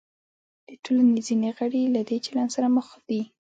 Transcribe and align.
د 0.67 0.69
ټولنې 0.83 1.19
ځینې 1.27 1.49
غړي 1.57 1.83
له 1.95 2.01
دې 2.09 2.17
چلند 2.25 2.49
سره 2.55 2.67
مخ 2.75 2.87
دي. 3.09 3.21